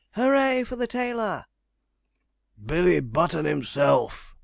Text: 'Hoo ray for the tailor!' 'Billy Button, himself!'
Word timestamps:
'Hoo 0.15 0.31
ray 0.31 0.63
for 0.63 0.75
the 0.75 0.87
tailor!' 0.87 1.45
'Billy 2.57 2.99
Button, 3.01 3.45
himself!' 3.45 4.33